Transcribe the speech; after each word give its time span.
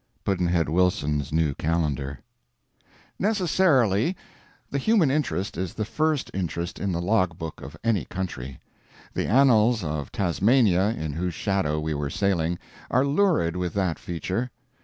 Pudd'nhead 0.25 0.67
Wilson's 0.67 1.31
New 1.31 1.53
Calendar. 1.53 2.21
Necessarily, 3.19 4.17
the 4.71 4.79
human 4.79 5.11
interest 5.11 5.57
is 5.59 5.75
the 5.75 5.85
first 5.85 6.31
interest 6.33 6.79
in 6.79 6.91
the 6.91 6.99
log 6.99 7.37
book 7.37 7.61
of 7.61 7.77
any 7.83 8.05
country. 8.05 8.59
The 9.13 9.27
annals 9.27 9.83
of 9.83 10.11
Tasmania, 10.11 10.89
in 10.89 11.13
whose 11.13 11.35
shadow 11.35 11.79
we 11.79 11.93
were 11.93 12.09
sailing, 12.09 12.57
are 12.89 13.05
lurid 13.05 13.55
with 13.55 13.75
that 13.75 13.99
feature. 13.99 14.49